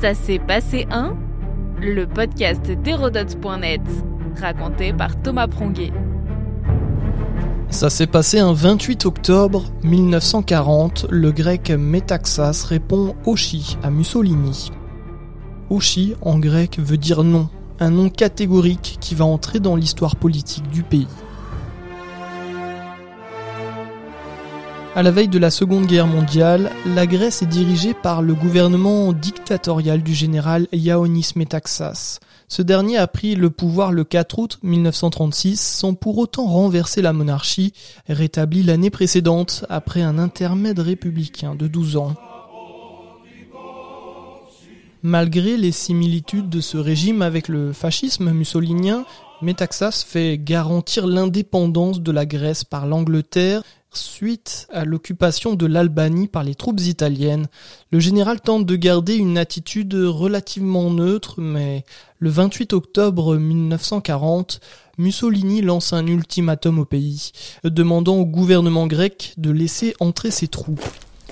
Ça 0.00 0.14
s'est 0.14 0.38
passé 0.38 0.86
un 0.92 1.16
Le 1.80 2.06
podcast 2.06 2.70
d'Hérodote.net, 2.70 3.80
raconté 4.40 4.92
par 4.92 5.20
Thomas 5.20 5.48
Pronguet. 5.48 5.92
Ça 7.70 7.90
s'est 7.90 8.06
passé 8.06 8.38
un 8.38 8.52
28 8.52 9.06
octobre 9.06 9.64
1940, 9.82 11.06
le 11.10 11.32
grec 11.32 11.70
Metaxas 11.70 12.64
répond 12.68 13.16
Oshi 13.26 13.76
à 13.82 13.90
Mussolini. 13.90 14.70
Oshi 15.68 16.14
en 16.22 16.38
grec 16.38 16.78
veut 16.78 16.96
dire 16.96 17.24
non, 17.24 17.48
un 17.80 17.90
nom 17.90 18.08
catégorique 18.08 18.98
qui 19.00 19.16
va 19.16 19.24
entrer 19.24 19.58
dans 19.58 19.74
l'histoire 19.74 20.14
politique 20.14 20.68
du 20.68 20.84
pays. 20.84 21.08
À 24.98 25.02
la 25.04 25.12
veille 25.12 25.28
de 25.28 25.38
la 25.38 25.52
Seconde 25.52 25.86
Guerre 25.86 26.08
mondiale, 26.08 26.72
la 26.84 27.06
Grèce 27.06 27.42
est 27.42 27.46
dirigée 27.46 27.94
par 27.94 28.20
le 28.20 28.34
gouvernement 28.34 29.12
dictatorial 29.12 30.02
du 30.02 30.12
général 30.12 30.66
Ioannis 30.72 31.34
Metaxas. 31.36 32.18
Ce 32.48 32.62
dernier 32.62 32.96
a 32.96 33.06
pris 33.06 33.36
le 33.36 33.50
pouvoir 33.50 33.92
le 33.92 34.02
4 34.02 34.38
août 34.40 34.58
1936 34.64 35.60
sans 35.60 35.94
pour 35.94 36.18
autant 36.18 36.46
renverser 36.46 37.00
la 37.00 37.12
monarchie, 37.12 37.72
rétablie 38.08 38.64
l'année 38.64 38.90
précédente 38.90 39.64
après 39.68 40.02
un 40.02 40.18
intermède 40.18 40.80
républicain 40.80 41.54
de 41.54 41.68
12 41.68 41.96
ans. 41.96 42.14
Malgré 45.04 45.56
les 45.56 45.70
similitudes 45.70 46.48
de 46.48 46.60
ce 46.60 46.76
régime 46.76 47.22
avec 47.22 47.46
le 47.46 47.72
fascisme 47.72 48.32
mussolinien, 48.32 49.04
Metaxas 49.42 50.04
fait 50.04 50.36
garantir 50.38 51.06
l'indépendance 51.06 52.00
de 52.00 52.10
la 52.10 52.26
Grèce 52.26 52.64
par 52.64 52.88
l'Angleterre 52.88 53.62
Suite 53.92 54.68
à 54.70 54.84
l'occupation 54.84 55.54
de 55.54 55.64
l'Albanie 55.64 56.28
par 56.28 56.44
les 56.44 56.54
troupes 56.54 56.80
italiennes, 56.80 57.46
le 57.90 58.00
général 58.00 58.40
tente 58.40 58.66
de 58.66 58.76
garder 58.76 59.16
une 59.16 59.38
attitude 59.38 59.94
relativement 59.94 60.90
neutre, 60.90 61.40
mais 61.40 61.84
le 62.18 62.28
28 62.28 62.74
octobre 62.74 63.36
1940, 63.36 64.60
Mussolini 64.98 65.62
lance 65.62 65.92
un 65.92 66.06
ultimatum 66.06 66.80
au 66.80 66.84
pays, 66.84 67.32
demandant 67.64 68.16
au 68.16 68.26
gouvernement 68.26 68.86
grec 68.86 69.32
de 69.38 69.50
laisser 69.50 69.94
entrer 70.00 70.30
ses 70.30 70.48
troupes. 70.48 70.84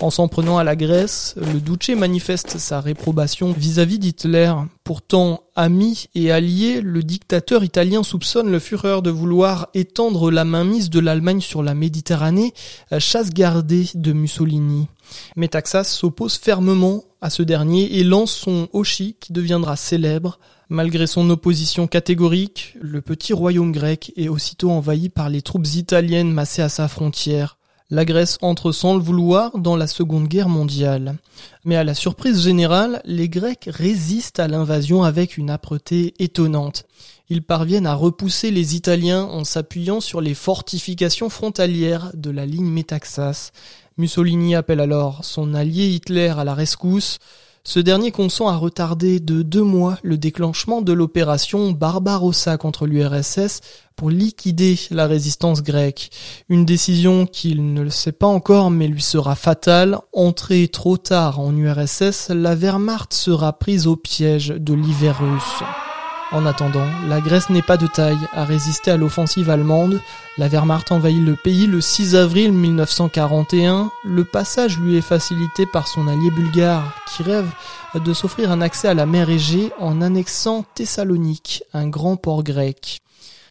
En 0.00 0.10
s'en 0.10 0.28
prenant 0.28 0.58
à 0.58 0.64
la 0.64 0.76
Grèce, 0.76 1.34
le 1.36 1.60
Duce 1.60 1.96
manifeste 1.96 2.58
sa 2.58 2.80
réprobation 2.80 3.52
vis-à-vis 3.52 3.98
d'Hitler. 3.98 4.52
Pourtant 4.84 5.40
ami 5.56 6.06
et 6.14 6.30
allié, 6.30 6.80
le 6.80 7.02
dictateur 7.02 7.64
italien 7.64 8.04
soupçonne 8.04 8.48
le 8.48 8.60
Führer 8.60 9.02
de 9.02 9.10
vouloir 9.10 9.68
étendre 9.74 10.30
la 10.30 10.44
mainmise 10.44 10.88
de 10.88 11.00
l'Allemagne 11.00 11.40
sur 11.40 11.64
la 11.64 11.74
Méditerranée, 11.74 12.54
chasse 13.00 13.30
gardée 13.30 13.86
de 13.94 14.12
Mussolini. 14.12 14.86
Metaxas 15.34 15.84
s'oppose 15.84 16.36
fermement 16.36 17.02
à 17.20 17.28
ce 17.28 17.42
dernier 17.42 17.98
et 17.98 18.04
lance 18.04 18.32
son 18.32 18.68
Oshi 18.72 19.16
qui 19.18 19.32
deviendra 19.32 19.74
célèbre. 19.74 20.38
Malgré 20.68 21.08
son 21.08 21.28
opposition 21.28 21.88
catégorique, 21.88 22.76
le 22.80 23.00
petit 23.00 23.32
royaume 23.32 23.72
grec 23.72 24.12
est 24.16 24.28
aussitôt 24.28 24.70
envahi 24.70 25.08
par 25.08 25.28
les 25.28 25.42
troupes 25.42 25.66
italiennes 25.74 26.30
massées 26.30 26.62
à 26.62 26.68
sa 26.68 26.86
frontière. 26.86 27.57
La 27.90 28.04
Grèce 28.04 28.36
entre 28.42 28.70
sans 28.70 28.94
le 28.94 29.00
vouloir 29.00 29.56
dans 29.56 29.74
la 29.74 29.86
Seconde 29.86 30.28
Guerre 30.28 30.50
mondiale. 30.50 31.16
Mais 31.64 31.74
à 31.74 31.84
la 31.84 31.94
surprise 31.94 32.42
générale, 32.42 33.00
les 33.06 33.30
Grecs 33.30 33.66
résistent 33.66 34.40
à 34.40 34.46
l'invasion 34.46 35.04
avec 35.04 35.38
une 35.38 35.48
âpreté 35.48 36.12
étonnante. 36.18 36.84
Ils 37.30 37.42
parviennent 37.42 37.86
à 37.86 37.94
repousser 37.94 38.50
les 38.50 38.76
Italiens 38.76 39.24
en 39.24 39.42
s'appuyant 39.42 40.02
sur 40.02 40.20
les 40.20 40.34
fortifications 40.34 41.30
frontalières 41.30 42.10
de 42.12 42.28
la 42.28 42.44
ligne 42.44 42.68
Métaxas. 42.68 43.52
Mussolini 43.96 44.54
appelle 44.54 44.80
alors 44.80 45.24
son 45.24 45.54
allié 45.54 45.86
Hitler 45.86 46.34
à 46.36 46.44
la 46.44 46.52
rescousse. 46.52 47.18
Ce 47.68 47.80
dernier 47.80 48.12
consent 48.12 48.48
à 48.48 48.56
retarder 48.56 49.20
de 49.20 49.42
deux 49.42 49.62
mois 49.62 49.98
le 50.02 50.16
déclenchement 50.16 50.80
de 50.80 50.94
l'opération 50.94 51.70
Barbarossa 51.72 52.56
contre 52.56 52.86
l'URSS 52.86 53.60
pour 53.94 54.08
liquider 54.08 54.80
la 54.90 55.06
résistance 55.06 55.62
grecque. 55.62 56.08
Une 56.48 56.64
décision 56.64 57.26
qu'il 57.26 57.74
ne 57.74 57.82
le 57.82 57.90
sait 57.90 58.12
pas 58.12 58.26
encore 58.26 58.70
mais 58.70 58.88
lui 58.88 59.02
sera 59.02 59.34
fatale. 59.34 59.98
Entrée 60.14 60.68
trop 60.68 60.96
tard 60.96 61.40
en 61.40 61.54
URSS, 61.54 62.30
la 62.30 62.54
Wehrmacht 62.54 63.12
sera 63.12 63.52
prise 63.52 63.86
au 63.86 63.96
piège 63.96 64.48
de 64.48 64.72
l'hiver 64.72 65.18
russe. 65.20 65.62
En 66.30 66.44
attendant, 66.44 66.86
la 67.06 67.22
Grèce 67.22 67.48
n'est 67.48 67.62
pas 67.62 67.78
de 67.78 67.86
taille 67.86 68.28
à 68.34 68.44
résister 68.44 68.90
à 68.90 68.98
l'offensive 68.98 69.48
allemande. 69.48 70.02
La 70.36 70.48
Wehrmacht 70.48 70.92
envahit 70.92 71.24
le 71.24 71.36
pays 71.36 71.66
le 71.66 71.80
6 71.80 72.16
avril 72.16 72.52
1941. 72.52 73.90
Le 74.04 74.24
passage 74.24 74.78
lui 74.78 74.96
est 74.96 75.02
facilité 75.02 75.64
par 75.64 75.88
son 75.88 76.06
allié 76.06 76.30
bulgare 76.30 76.92
qui 77.06 77.22
rêve 77.22 77.48
de 77.94 78.12
s'offrir 78.12 78.52
un 78.52 78.60
accès 78.60 78.88
à 78.88 78.94
la 78.94 79.06
mer 79.06 79.30
Égée 79.30 79.72
en 79.80 80.02
annexant 80.02 80.66
Thessalonique, 80.74 81.62
un 81.72 81.88
grand 81.88 82.16
port 82.16 82.42
grec. 82.42 83.00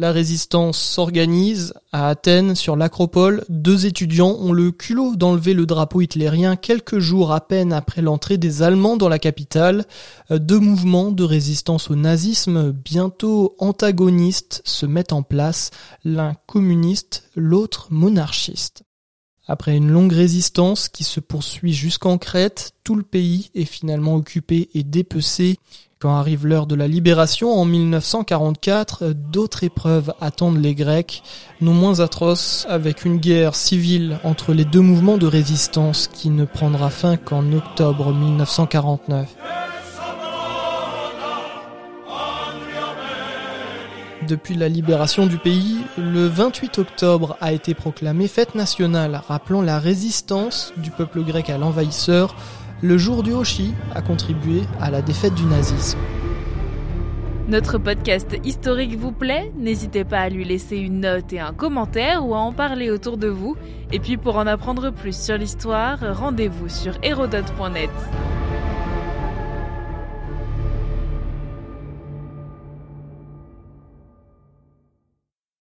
La 0.00 0.12
résistance 0.12 0.78
s'organise. 0.78 1.74
À 1.90 2.08
Athènes, 2.08 2.54
sur 2.54 2.76
l'acropole, 2.76 3.44
deux 3.48 3.84
étudiants 3.84 4.36
ont 4.38 4.52
le 4.52 4.70
culot 4.70 5.16
d'enlever 5.16 5.54
le 5.54 5.66
drapeau 5.66 6.02
hitlérien 6.02 6.54
quelques 6.54 7.00
jours 7.00 7.32
à 7.32 7.40
peine 7.40 7.72
après 7.72 8.00
l'entrée 8.00 8.38
des 8.38 8.62
Allemands 8.62 8.96
dans 8.96 9.08
la 9.08 9.18
capitale. 9.18 9.86
Deux 10.30 10.60
mouvements 10.60 11.10
de 11.10 11.24
résistance 11.24 11.90
au 11.90 11.96
nazisme 11.96 12.70
bientôt 12.70 13.56
antagonistes 13.58 14.62
se 14.64 14.86
mettent 14.86 15.12
en 15.12 15.24
place, 15.24 15.70
l'un 16.04 16.34
communiste, 16.46 17.24
l'autre 17.34 17.88
monarchiste. 17.90 18.84
Après 19.48 19.74
une 19.74 19.90
longue 19.90 20.12
résistance 20.12 20.90
qui 20.90 21.04
se 21.04 21.20
poursuit 21.20 21.72
jusqu'en 21.72 22.18
Crète, 22.18 22.72
tout 22.84 22.94
le 22.94 23.02
pays 23.02 23.50
est 23.54 23.64
finalement 23.64 24.14
occupé 24.14 24.68
et 24.74 24.82
dépecé. 24.82 25.56
Quand 25.98 26.14
arrive 26.14 26.46
l'heure 26.46 26.66
de 26.66 26.74
la 26.74 26.86
libération 26.86 27.50
en 27.52 27.64
1944, 27.64 29.14
d'autres 29.14 29.64
épreuves 29.64 30.12
attendent 30.20 30.62
les 30.62 30.74
Grecs, 30.74 31.22
non 31.62 31.72
moins 31.72 32.00
atroces, 32.00 32.66
avec 32.68 33.06
une 33.06 33.16
guerre 33.16 33.54
civile 33.54 34.20
entre 34.22 34.52
les 34.52 34.66
deux 34.66 34.82
mouvements 34.82 35.18
de 35.18 35.26
résistance 35.26 36.08
qui 36.08 36.28
ne 36.28 36.44
prendra 36.44 36.90
fin 36.90 37.16
qu'en 37.16 37.50
octobre 37.52 38.12
1949. 38.12 39.57
Depuis 44.28 44.54
la 44.54 44.68
libération 44.68 45.26
du 45.26 45.38
pays, 45.38 45.78
le 45.96 46.26
28 46.26 46.78
octobre 46.80 47.38
a 47.40 47.52
été 47.52 47.72
proclamé 47.72 48.28
fête 48.28 48.54
nationale, 48.54 49.22
rappelant 49.26 49.62
la 49.62 49.78
résistance 49.78 50.74
du 50.76 50.90
peuple 50.90 51.22
grec 51.22 51.48
à 51.48 51.56
l'envahisseur 51.56 52.36
le 52.82 52.98
jour 52.98 53.22
du 53.22 53.32
Hoshi 53.32 53.74
a 53.94 54.02
contribué 54.02 54.62
à 54.80 54.90
la 54.90 55.00
défaite 55.00 55.34
du 55.34 55.44
nazisme. 55.44 55.98
Notre 57.48 57.78
podcast 57.78 58.36
historique 58.44 58.96
vous 58.98 59.12
plaît? 59.12 59.50
N'hésitez 59.56 60.04
pas 60.04 60.20
à 60.20 60.28
lui 60.28 60.44
laisser 60.44 60.76
une 60.76 61.00
note 61.00 61.32
et 61.32 61.40
un 61.40 61.54
commentaire 61.54 62.26
ou 62.26 62.34
à 62.34 62.38
en 62.38 62.52
parler 62.52 62.90
autour 62.90 63.16
de 63.16 63.28
vous. 63.28 63.56
Et 63.90 63.98
puis 63.98 64.18
pour 64.18 64.36
en 64.36 64.46
apprendre 64.46 64.90
plus 64.90 65.18
sur 65.18 65.38
l'histoire, 65.38 65.98
rendez-vous 66.14 66.68
sur 66.68 66.92
hérodote.net. 67.02 67.90